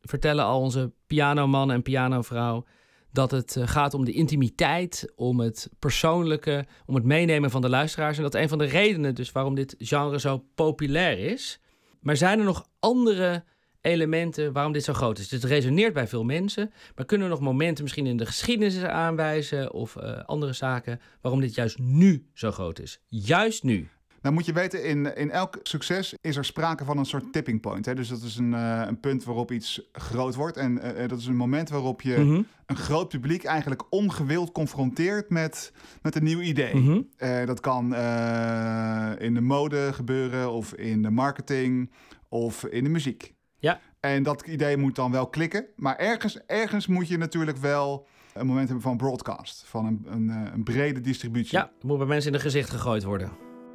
[0.00, 2.64] vertellen al onze pianoman en pianovrouw
[3.12, 7.68] dat het eh, gaat om de intimiteit, om het persoonlijke, om het meenemen van de
[7.68, 8.16] luisteraars.
[8.16, 11.60] En dat een van de redenen dus waarom dit genre zo populair is.
[12.00, 13.44] Maar zijn er nog andere
[13.80, 15.28] elementen waarom dit zo groot is?
[15.28, 18.82] Dus het resoneert bij veel mensen, maar kunnen er nog momenten misschien in de geschiedenis
[18.84, 23.00] aanwijzen of eh, andere zaken waarom dit juist nu zo groot is?
[23.08, 23.88] Juist nu.
[24.22, 27.60] Nou moet je weten, in, in elk succes is er sprake van een soort tipping
[27.60, 27.86] point.
[27.86, 27.94] Hè?
[27.94, 30.56] Dus dat is een, eh, een punt waarop iets groot wordt.
[30.56, 32.42] En eh, dat is een moment waarop je Mhm.
[32.66, 36.74] een groot publiek eigenlijk ongewild confronteert met, met een nieuw idee.
[36.76, 37.00] Mhm.
[37.16, 41.90] Eh, dat kan eh, in de mode gebeuren, of in de marketing,
[42.28, 43.34] of in de muziek.
[43.58, 43.80] Ja.
[44.00, 45.66] En dat idee moet dan wel klikken.
[45.76, 49.64] Maar ergens, ergens moet je natuurlijk wel een moment hebben van broadcast.
[49.66, 51.58] Van een, een, eh, een brede distributie.
[51.58, 53.30] Ja, het moet bij mensen in de gezicht gegooid worden.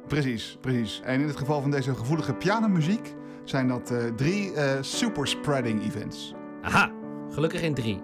[0.08, 1.00] Precies, precies.
[1.04, 5.84] En in het geval van deze gevoelige pianomuziek zijn dat eh, drie eh super spreading
[5.84, 6.34] events.
[6.62, 6.90] Aha,
[7.30, 8.00] gelukkig in drie.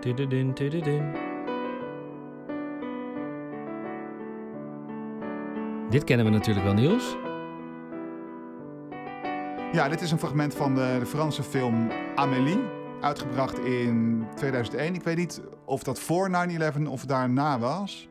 [0.00, 1.12] Tududun, tududun.
[5.90, 7.16] Dit kennen we natuurlijk wel, Niels.
[9.72, 12.58] Ja, dit is een fragment van de, de Franse film Amélie,
[13.02, 14.94] uitgebracht in 2001.
[14.94, 18.08] Ik weet niet of dat voor 9-11 of daarna was.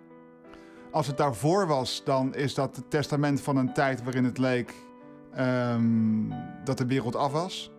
[0.91, 4.73] Als het daarvoor was, dan is dat het testament van een tijd waarin het leek
[5.34, 6.30] ehm,
[6.63, 7.71] dat de wereld af was.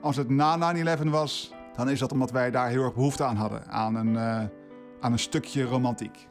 [0.00, 3.36] Als het na 9-11 was, dan is dat omdat wij daar heel erg behoefte aan
[3.36, 3.66] hadden.
[3.68, 4.44] Aan een, eh,
[5.00, 6.28] aan een stukje romantiek.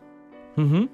[0.55, 0.85] Mhm.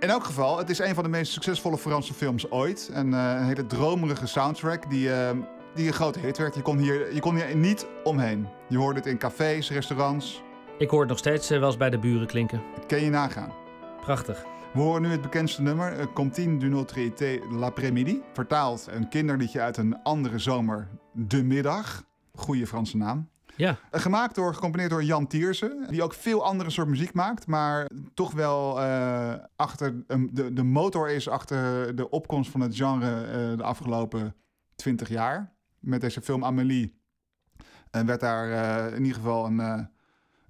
[0.00, 2.90] In elk geval, het is een van de meest succesvolle Franse films ooit.
[2.92, 5.30] Een, eh, een hele dromerige soundtrack die, eh,
[5.74, 6.54] die een grote hit werd.
[6.54, 8.48] Je kon, hier, je kon hier niet omheen.
[8.68, 10.42] Je hoorde het in cafés, restaurants.
[10.78, 12.62] Ik hoor het nog steeds eh, wel eens bij de buren klinken.
[12.74, 13.52] Dat kun je nagaan.
[14.00, 14.44] Prachtig.
[14.72, 18.22] We horen nu het bekendste nummer, uh, Comptine du Notre été l'après-midi.
[18.32, 22.04] Vertaald een kinderliedje uit een andere zomer, De Middag.
[22.34, 23.30] Goeie Franse naam.
[23.56, 27.46] Ja, Uh, Gemaakt door, gecomponeerd door Jan Tiersen, die ook veel andere soort muziek maakt,
[27.46, 32.76] maar toch wel eh, achter um, de, de motor is achter de opkomst van het
[32.76, 34.34] genre eh, de afgelopen
[34.76, 35.52] twintig jaar.
[35.82, 36.94] Met deze film Amélie
[37.90, 39.80] eh, werd daar eh, in ieder geval een, eh,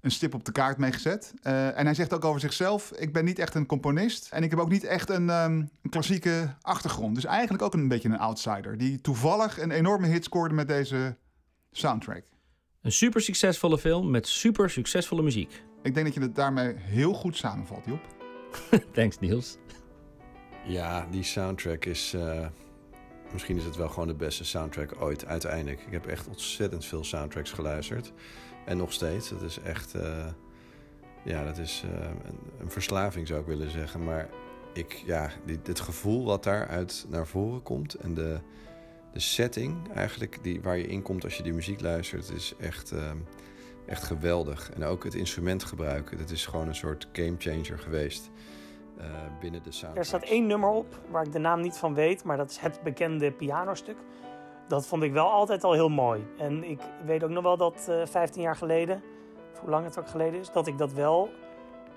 [0.01, 1.33] een stip op de kaart mee gezet.
[1.41, 4.49] Eh, en hij zegt ook over zichzelf: Ik ben niet echt een componist en ik
[4.49, 7.15] heb ook niet echt een, ehm, een klassieke achtergrond.
[7.15, 11.17] Dus eigenlijk ook een beetje een outsider, die toevallig een enorme hit scoorde met deze
[11.71, 12.23] soundtrack.
[12.81, 15.63] een super succesvolle film met super succesvolle muziek.
[15.83, 17.99] Ik denk dat je het daarmee heel goed samenvalt, Job.
[18.93, 19.57] Thanks, Niels.
[20.65, 22.13] Ja, die soundtrack is.
[22.13, 22.47] eh,
[23.33, 25.81] misschien is het wel gewoon de beste soundtrack ooit, uiteindelijk.
[25.81, 28.11] Ik heb echt ontzettend veel soundtracks geluisterd.
[28.65, 29.29] En nog steeds.
[29.29, 29.93] Dat is echt.
[29.95, 30.25] eh,
[31.23, 34.03] ja, dat is eh, een, een verslaving, zou ik willen zeggen.
[34.03, 34.29] Maar
[34.73, 37.93] ik, ja, dit, dit gevoel wat daaruit naar voren komt.
[37.93, 38.39] En de,
[39.13, 42.91] de setting eigenlijk, die, waar je in komt als je die muziek luistert, is echt.
[42.91, 43.17] ehm,
[43.85, 44.71] Echt geweldig.
[44.71, 46.17] En ook het instrument gebruiken.
[46.17, 48.29] Dat is gewoon een soort gamechanger geweest
[48.97, 49.05] eh,
[49.39, 49.97] binnen de soundtrack.
[50.03, 52.57] Er staat één nummer op waar ik de naam niet van weet, maar dat is
[52.57, 53.97] het bekende pianostuk.
[54.67, 56.25] Dat vond ik wel altijd al heel mooi.
[56.37, 59.01] En ik weet ook nog wel dat eh 15 jaar geleden,
[59.53, 61.29] of hoe lang het ook geleden is, dat ik dat wel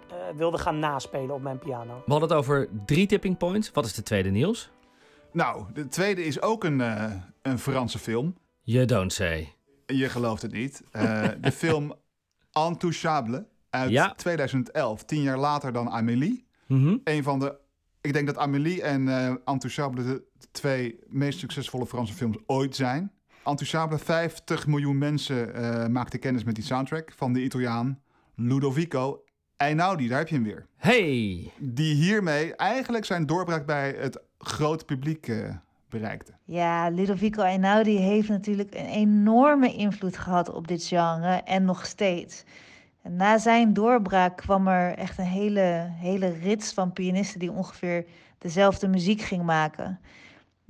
[0.08, 1.94] eh, wilde gaan naspelen op mijn piano.
[2.06, 3.70] We hadden het over drie tipping points.
[3.70, 4.70] Wat is de tweede, Niels?
[5.32, 8.34] Nou, de tweede is ook een, eh, een Franse film.
[8.62, 9.52] You don't say.
[9.86, 10.82] Je gelooft het niet.
[10.90, 11.94] Eh, de film
[12.68, 14.14] Intouchable uit Ja.
[14.14, 15.04] 2011.
[15.04, 16.45] Tien jaar later dan Amélie.
[16.66, 16.96] Mhm.
[17.04, 17.56] Een van de...
[18.00, 22.76] Ik denk dat Amélie en eh Intouchable de, de twee meest succesvolle Franse films ooit
[22.76, 23.12] zijn.
[23.44, 28.00] Intouchable, 50 miljoen mensen eh maakten kennis met die soundtrack van de Italiaan
[28.34, 29.22] Ludovico
[29.56, 30.08] Einaudi.
[30.08, 30.66] Daar heb je hem weer.
[30.76, 35.54] Hey, Die hiermee eigenlijk zijn doorbraak bij het grote publiek eh,
[35.88, 36.32] bereikte.
[36.44, 42.44] Ja, Ludovico Einaudi heeft natuurlijk een enorme invloed gehad op dit genre en nog steeds.
[43.06, 48.04] En na zijn doorbraak kwam er echt een hele, hele rits van pianisten die ongeveer
[48.38, 50.00] dezelfde muziek ging maken.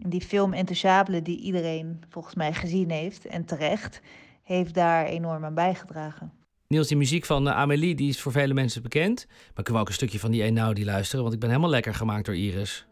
[0.02, 4.00] En die film Intouchable, die iedereen volgens mij gezien heeft, en terecht,
[4.42, 6.32] heeft daar enorm aan bijgedragen.
[6.68, 9.26] Niels, die muziek van eh, Amélie die is voor vele mensen bekend.
[9.26, 11.22] Maar kunnen we ook een stukje van die Einaudi luisteren?
[11.22, 12.86] Want ik ben helemaal lekker gemaakt door Iris.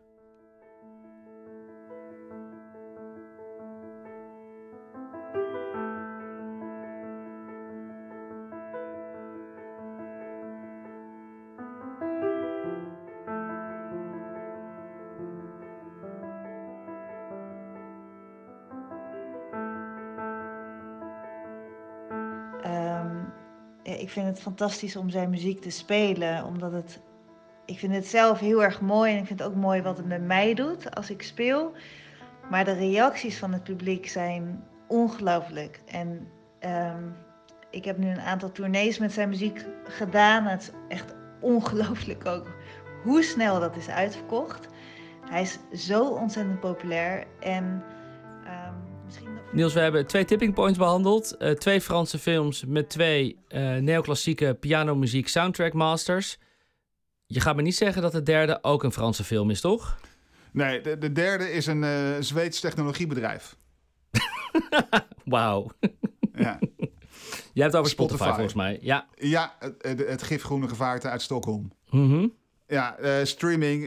[24.14, 27.00] Vind het fantastisch om zijn muziek te spelen, omdat het.
[27.66, 30.06] Ik vind het zelf heel erg mooi en ik vind het ook mooi wat het
[30.06, 31.72] met mij doet als ik speel.
[32.50, 35.80] Maar de reacties van het publiek zijn ongelooflijk.
[35.86, 37.02] En ehm,
[37.70, 40.44] ik heb nu een aantal tournees met zijn muziek gedaan.
[40.44, 42.46] Het is echt ongelooflijk ook
[43.02, 44.68] hoe snel dat is uitverkocht.
[45.30, 47.24] Hij is zo ontzettend populair.
[47.40, 47.82] En.
[49.54, 51.36] Niels, we hebben twee tipping points behandeld.
[51.38, 56.38] Uh, twee Franse films met twee uh, neoclassieke pianomuziek soundtrack masters.
[57.26, 59.98] Je gaat me niet zeggen dat de derde ook een Franse film is, toch?
[60.52, 61.90] Nee, de, de derde is een uh,
[62.20, 63.56] Zweeds technologiebedrijf.
[65.24, 65.70] Wauw.
[66.34, 66.58] Ja.
[67.52, 68.78] Jij hebt het over Spotify, Spotify, volgens mij.
[68.80, 71.72] Ja, ja het, het, gifgroene gevaarte uit Stockholm.
[71.90, 72.32] Mm
[72.66, 73.82] Ja, streaming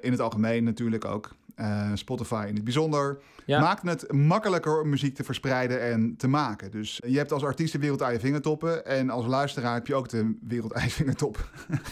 [0.00, 1.34] in het algemeen natuurlijk ook.
[1.60, 3.18] Uh, Spotify in het bijzonder.
[3.46, 3.60] Ja.
[3.60, 6.70] Maakt het makkelijker om muziek te verspreiden en te maken.
[6.70, 8.86] Dus je hebt als artiest de wereld aan je vingertoppen.
[8.86, 11.42] En als luisteraar heb je ook de wereld aan je vingertoppen.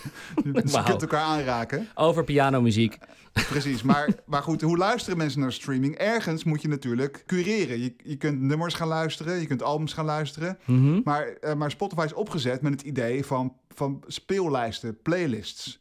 [0.53, 1.89] dus je kunt elkaar aanraken.
[1.95, 2.99] Over pianomuziek.
[3.33, 5.95] Precies, maar, maar goed, hoe luisteren mensen naar streaming?
[5.95, 7.81] Ergens moet je natuurlijk cureren.
[7.81, 10.59] Je, je kunt nummers gaan luisteren, je kunt albums gaan luisteren.
[10.65, 11.01] Mm -hmm.
[11.05, 15.81] maar, uh, maar Spotify is opgezet met het idee van, van speellijsten, playlists.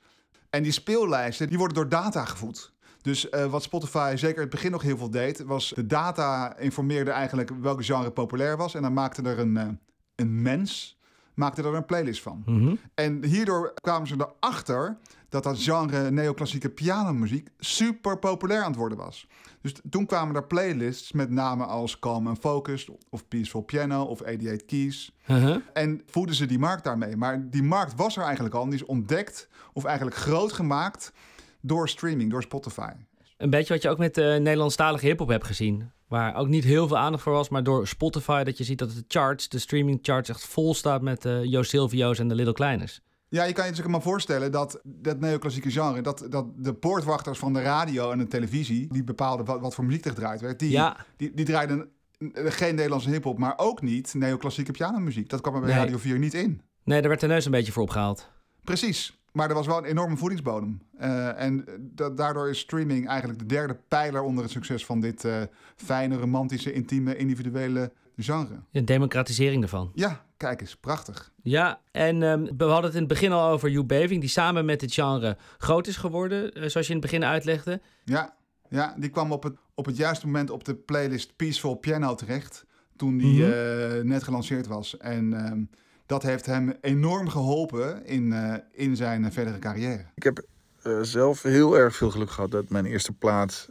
[0.49, 2.71] En die speellijsten die worden door data gevoed.
[3.01, 6.57] Dus uh, wat Spotify zeker in het begin nog heel veel deed, was de data
[6.57, 8.75] informeerde eigenlijk welke genre populair was.
[8.75, 9.67] En dan maakte er een, uh,
[10.15, 10.99] een mens
[11.33, 12.43] maakte er een playlist van.
[12.45, 12.79] Mm -hmm.
[12.93, 14.97] En hierdoor kwamen ze erachter
[15.29, 19.27] dat dat genre neoclassieke pianomuziek super populair aan het worden was.
[19.61, 24.21] Dus toen kwamen er playlists met namen als Calm and Focused of Peaceful Piano of
[24.21, 25.15] 88 Keys.
[25.27, 25.57] Uh -huh.
[25.73, 27.15] En voeden ze die markt daarmee.
[27.15, 31.13] Maar die markt was er eigenlijk al en die is ontdekt of eigenlijk groot gemaakt
[31.61, 32.91] door streaming, door Spotify.
[33.37, 35.91] Een beetje wat je ook met de Nederlandstalige hip-hop hebt gezien.
[36.07, 38.91] Waar ook niet heel veel aandacht voor was, maar door Spotify dat je ziet dat
[38.91, 42.53] de charts, de streaming charts, echt vol staat met uh, Jo Silvio's en de Little
[42.53, 43.01] Kleiners.
[43.27, 47.39] Ja, je kan je natuurlijk maar voorstellen dat dat neoclassieke genre, dat, dat de poortwachters
[47.39, 50.59] van de radio en de televisie, die bepaalden wat, wat voor muziek er gedraaid werd,
[50.59, 51.05] die, ja.
[51.17, 51.89] die, die draaiden
[52.33, 55.29] geen Nederlandse hip-hop, maar ook niet neoclassieke pianomuziek.
[55.29, 55.79] Dat kwam er bij Nee.
[55.79, 56.61] Radio 4 niet in.
[56.83, 58.29] Nee, daar werd de neus een beetje voor opgehaald.
[58.63, 59.20] Precies.
[59.31, 60.81] Maar er was wel een enorme voedingsbodem.
[61.01, 65.23] Uh, en da daardoor is streaming eigenlijk de derde pijler onder het succes van dit
[65.23, 65.41] uh,
[65.75, 68.59] fijne, romantische, intieme, individuele genre.
[68.71, 69.91] Een democratisering ervan.
[69.93, 71.31] Ja, kijk eens, prachtig.
[71.43, 74.65] Ja, en um, we hadden het in het begin al over Hugh Beving, die samen
[74.65, 77.81] met dit genre groot is geworden, uh, zoals je in het begin uitlegde.
[78.03, 78.35] Ja,
[78.69, 82.65] ja die kwam op het, op het juiste moment op de playlist Peaceful Piano terecht,
[82.95, 84.07] toen die mm -hmm.
[84.07, 84.97] net gelanceerd was.
[84.97, 85.69] En um,
[86.05, 90.05] dat heeft hem enorm geholpen in, uh, in zijn verdere carrière.
[90.15, 90.45] Ik heb
[90.83, 93.69] uh, zelf heel erg veel geluk gehad dat mijn eerste plaat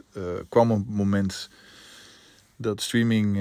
[0.49, 1.49] kwam op het moment
[2.55, 3.39] dat streaming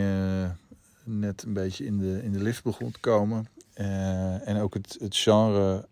[1.04, 3.48] net een beetje in de, in de lift begon te komen.
[4.44, 5.88] en ook het, het genre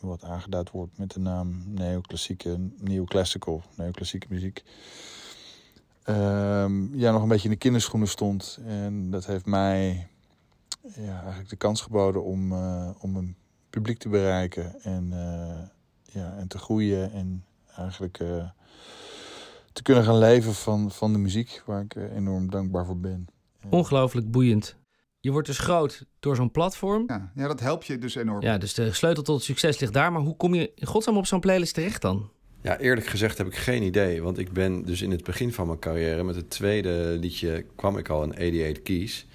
[0.00, 4.62] wat aangeduid wordt met de naam neoclassieke, neoclassical, neoclassieke muziek.
[6.02, 8.58] Ehm, ja, nog een beetje in de kinderschoenen stond.
[8.66, 10.08] En dat heeft mij
[10.82, 13.36] ja, eigenlijk de kans geboden om, uh, om een
[13.70, 17.44] publiek te bereiken en, uh, ja, en te groeien en
[17.76, 18.48] eigenlijk uh,
[19.72, 23.26] te kunnen gaan leven van, van de muziek, waar ik enorm dankbaar voor ben.
[23.70, 24.76] Ongelooflijk boeiend.
[25.20, 27.04] Je wordt dus groot door zo'n platform.
[27.06, 28.42] Ja, ja, dat helpt je dus enorm.
[28.42, 30.12] Ja, dus de sleutel tot het succes ligt daar.
[30.12, 32.30] Maar hoe kom je in godsnaam op zo'n playlist terecht dan?
[32.62, 34.22] Ja, eerlijk gezegd heb ik geen idee.
[34.22, 36.22] Want ik ben dus in het begin van mijn carrière...
[36.22, 39.26] met het tweede liedje kwam ik al in 88 Keys...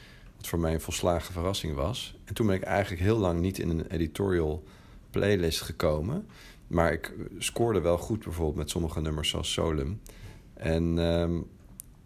[0.48, 2.18] voor mij een volslagen verrassing was.
[2.26, 4.64] En toen ben ik eigenlijk heel lang niet in een editorial
[5.10, 6.28] playlist gekomen.
[6.68, 10.02] Maar ik scoorde wel goed bijvoorbeeld met sommige nummers zoals Solum.
[10.54, 11.48] En, um,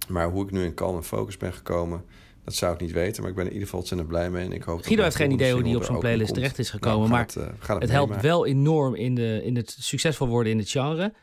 [0.07, 2.05] maar hoe ik nu in Calm en Focus ben gekomen...
[2.43, 4.45] Dat zou ik niet weten, maar ik ben er in ieder geval ontzettend blij mee.
[4.45, 7.09] En ik hoop Guido heeft geen idee hoe die op zo'n playlist terecht is gekomen.
[7.09, 10.57] Nou, uh, maar het, het helpt wel enorm in, de, in het succesvol worden in
[10.57, 11.13] het genre.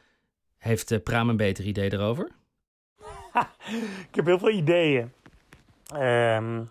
[0.59, 2.31] Heeft uh, Praam een beter idee erover?
[4.09, 5.11] ik heb heel veel ideeën.
[5.95, 6.69] Um,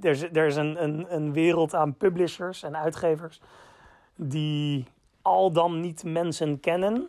[0.00, 3.40] er is, er is een, een, wereld aan publishers en uitgevers
[4.16, 4.86] die
[5.22, 7.08] al dan niet mensen kennen.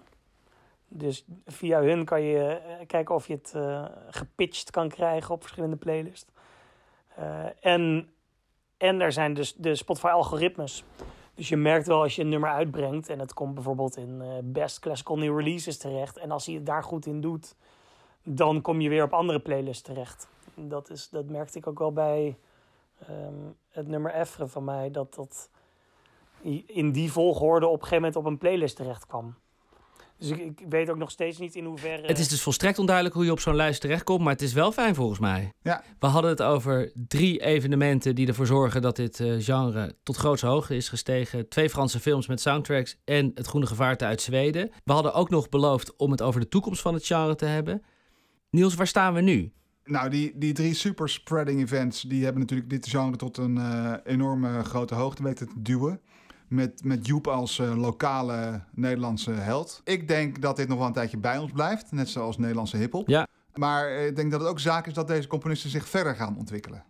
[0.88, 5.76] Dus via hun kan je kijken of je het uh, gepitcht kan krijgen op verschillende
[5.76, 6.32] playlists.
[7.20, 8.10] Uh, en,
[8.78, 10.84] en er zijn dus de Spotify-algoritmes.
[11.36, 14.80] Dus je merkt wel als je een nummer uitbrengt en het komt bijvoorbeeld in Best
[14.80, 16.18] Classical New Releases terecht.
[16.18, 17.56] En als hij het daar goed in doet,
[18.24, 20.28] dan kom je weer op andere playlists terecht.
[20.56, 22.38] Dat, is, dat merkte ik ook wel bij
[23.10, 24.92] um, het nummer Effre van mij.
[24.92, 25.50] Dat dat
[26.66, 29.36] in die volgorde op een gegeven moment op een playlist terecht kwam.
[30.18, 32.08] Dus ik, ik weet ook nog steeds niet in hoeverre...
[32.08, 34.72] Het is dus volstrekt onduidelijk hoe je op zo'n lijst terechtkomt, maar het is wel
[34.72, 35.54] fijn volgens mij.
[35.62, 35.84] Ja.
[36.00, 40.48] We hadden het over drie evenementen die ervoor zorgen dat dit eh, genre tot grootste
[40.48, 41.50] hoogte is gestegen.
[41.50, 44.72] Twee Franse films met soundtracks en Het Groene Gevaarte uit Zweden.
[44.84, 47.84] We hadden ook nog beloofd om het over de toekomst van het genre te hebben.
[48.50, 49.54] Niels, waar staan we nu?
[49.86, 53.94] Nou, die, die drie super spreading events, die hebben natuurlijk dit genre tot een eh,
[54.04, 56.02] enorme grote hoogte weten te duwen.
[56.48, 59.82] Met, met Joep als eh, lokale Nederlandse held.
[59.84, 63.08] Ik denk dat dit nog wel een tijdje bij ons blijft, net zoals Nederlandse hiphop.
[63.08, 63.28] Ja.
[63.54, 66.38] Maar eh, ik denk dat het ook zaak is dat deze componisten zich verder gaan
[66.38, 66.84] ontwikkelen.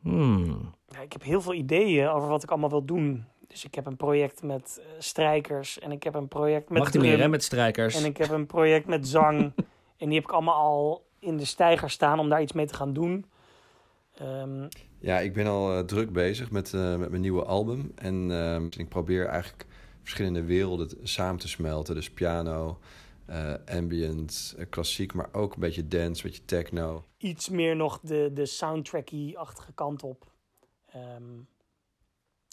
[0.00, 0.74] Hmm.
[0.86, 3.24] Ja, ik heb heel veel ideeën over wat ik allemaal wil doen.
[3.46, 7.02] Dus ik heb een project met strijkers en ik heb een project met Mag niet
[7.02, 7.94] meer, hè, met strijkers.
[7.94, 9.38] En ik heb een project met zang.
[9.98, 12.74] en die heb ik allemaal al in de stijger staan om daar iets mee te
[12.74, 13.24] gaan doen.
[14.14, 14.68] Ehm,
[15.00, 17.92] Ja, ik ben al eh, druk bezig met, eh, met mijn nieuwe album.
[17.94, 19.66] En ehm, ik probeer eigenlijk
[20.02, 21.94] verschillende werelden samen te smelten.
[21.94, 22.78] Dus piano,
[23.26, 27.04] eh, ambient, klassiek, maar ook een beetje dance, een beetje techno.
[27.18, 30.26] iets meer nog de, de soundtracky-achtige kant op.
[30.92, 31.38] Ehm,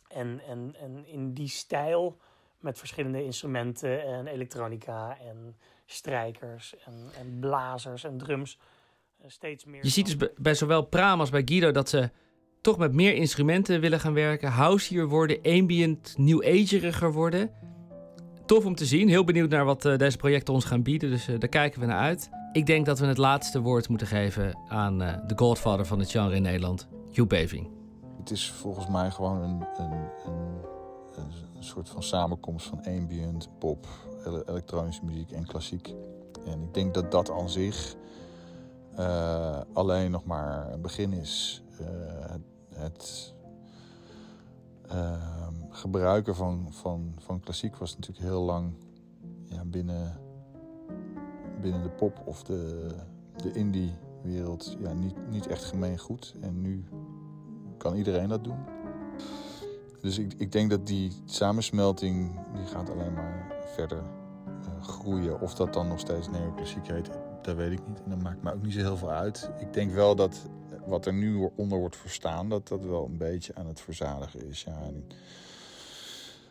[0.07, 2.17] en, en, en in die stijl
[2.59, 8.57] met verschillende instrumenten en elektronica en strijkers en, en blazers en drums.
[9.21, 9.83] eh, steeds meer.
[9.83, 12.09] Je ziet dus bij- bij zowel Pram als bij Guido dat ze
[12.61, 14.49] toch met meer instrumenten willen gaan werken.
[14.51, 17.51] Houseier worden, ambient, new ageriger worden.
[18.45, 19.09] Tof om te zien.
[19.09, 21.09] Heel benieuwd naar wat eh, deze projecten ons gaan bieden.
[21.09, 22.29] Dus eh, daar kijken we naar uit.
[22.51, 26.11] Ik denk dat we het laatste woord moeten geven aan eh, de godfather van het
[26.11, 27.69] genre in Nederland, Joep Beving.
[28.19, 29.91] Het is volgens mij gewoon een, een,
[30.25, 30.61] een,
[31.55, 33.87] een, soort van samenkomst van ambient, pop,
[34.25, 35.95] elektronische muziek en klassiek.
[36.45, 37.95] En ik denk dat dat aan zich
[38.95, 41.63] eh, alleen nog maar een begin is.
[41.79, 42.35] Eh,
[42.73, 43.33] het
[44.87, 48.73] ehm, gebruiken van, van, van klassiek was natuurlijk heel lang
[49.45, 50.17] ja, binnen,
[51.61, 52.89] binnen de pop of de,
[53.35, 56.35] de indie-wereld ja, niet, niet echt gemeengoed.
[56.41, 56.85] En nu
[57.77, 58.59] kan iedereen dat doen.
[60.05, 65.41] Dus ik, ik denk dat die samensmelting die gaat alleen maar verder eh, groeien.
[65.41, 67.09] Of dat dan nog steeds neoclassiek heet,
[67.41, 68.03] dat weet ik niet.
[68.03, 69.49] En dat maakt me ook niet zo heel veel uit.
[69.59, 70.49] Ik denk wel dat
[70.85, 74.63] wat er nu onder wordt verstaan, dat dat wel een beetje aan het verzadigen is.
[74.63, 74.91] Ja,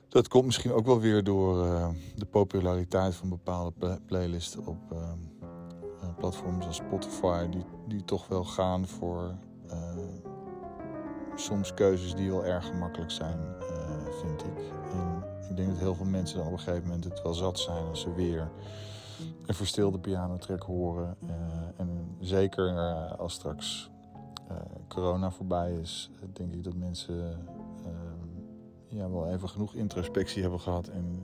[0.09, 4.93] dat komt misschien ook wel weer door eh, de populariteit van bepaalde pla- playlists op
[4.93, 5.13] eh,
[6.19, 9.35] platforms als Spotify, die, die toch wel gaan voor
[11.35, 14.59] soms keuzes die wel erg gemakkelijk zijn, eh, vind ik.
[14.93, 17.59] En ik denk dat heel veel mensen dan op een gegeven moment het wel zat
[17.59, 18.51] zijn als ze weer
[19.47, 21.17] een verstilde pianotrack horen.
[21.27, 21.35] Eh,
[21.77, 23.93] en zeker eh, als straks
[24.89, 27.47] corona voorbij is, denk ik dat mensen
[27.85, 31.23] eh, ja, wel even genoeg introspectie hebben gehad en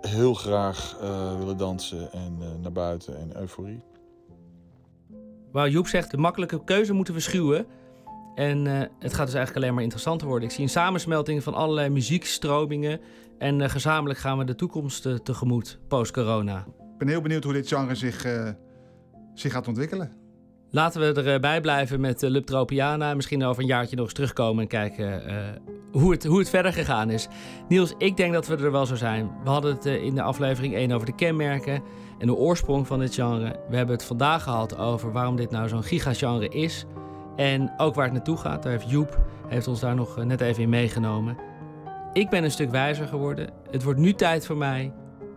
[0.00, 0.96] heel graag
[1.38, 3.80] willen dansen en naar buiten en euforie.
[5.52, 7.66] Waar Joep zegt, de makkelijke keuze moeten we schuwen.
[8.38, 10.48] En eh, het gaat dus eigenlijk alleen maar interessanter worden.
[10.48, 13.00] Ik zie een samensmelting van allerlei muziekstromingen.
[13.38, 16.58] En eh, gezamenlijk gaan we de toekomst eh, tegemoet, post-corona.
[16.58, 18.26] Ik ben heel benieuwd hoe dit genre zich,
[19.34, 20.12] zich gaat ontwikkelen.
[20.70, 23.14] Laten we erbij blijven met uh, Lubtropiana.
[23.14, 25.22] Misschien over een jaartje nog eens terugkomen en kijken
[25.92, 27.28] hoe, het, hoe het verder gegaan is.
[27.68, 29.30] Niels, ik denk dat we er wel zo zijn.
[29.44, 31.82] We hadden het in de aflevering 1 over de kenmerken
[32.18, 33.60] en de oorsprong van dit genre.
[33.68, 36.86] We hebben het vandaag gehad over waarom dit nou zo'n gigagenre is.
[37.38, 38.62] En ook waar het naartoe gaat.
[38.62, 41.36] Daar heeft Joep heeft ons daar nog eh, net even in meegenomen.
[42.12, 43.50] Ik ben een stuk wijzer geworden.
[43.70, 44.92] Het wordt nu tijd voor mij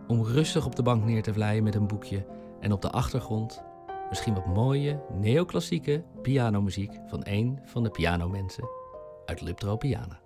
[0.06, 2.26] om rustig op de bank neer te vlijen met een boekje.
[2.60, 3.62] En op de achtergrond
[4.08, 8.68] misschien wat mooie neoclassieke pianomuziek van een van de pianomensen
[9.26, 10.20] uit Liptro Piana.